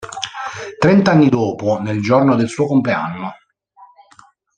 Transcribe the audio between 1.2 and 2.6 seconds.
dopo, nel giorno del